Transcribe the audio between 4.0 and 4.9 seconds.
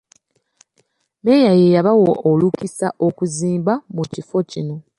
kifo kino.